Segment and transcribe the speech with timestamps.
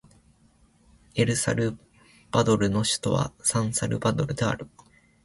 [1.13, 1.77] エルサル
[2.31, 4.67] バドルの首都はサンサルバドルである